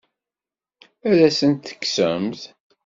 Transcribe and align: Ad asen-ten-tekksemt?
Ad 1.09 1.17
asen-ten-tekksemt? 1.27 2.41